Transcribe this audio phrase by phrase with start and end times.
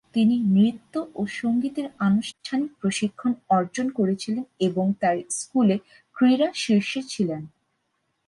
[0.13, 5.75] তিনি নৃত্য ও সংগীতের আনুষ্ঠানিক প্রশিক্ষণ অর্জন করেছিলেন এবং তাঁর স্কুলে
[6.15, 7.41] ক্রীড়া শীর্ষে ছিলেন।